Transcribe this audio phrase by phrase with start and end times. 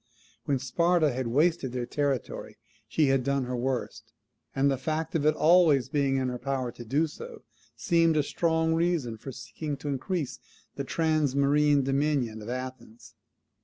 [0.45, 2.57] When Sparta had wasted their territory
[2.87, 4.13] she had done her worst;
[4.55, 7.43] and the fact of its always being in her power to do so,
[7.75, 10.39] seemed a strong reason for seeking to increase
[10.73, 13.13] the transmarine dominion of Athens.